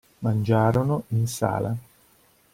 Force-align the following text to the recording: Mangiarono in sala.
Mangiarono 0.23 1.03
in 1.09 1.27
sala. 1.27 1.75